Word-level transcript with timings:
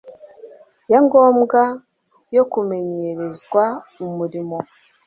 ya 0.91 0.99
ngombwa 1.05 1.61
yo 2.35 2.43
kumenyerezwa 2.51 3.63
umurimo 4.05 4.57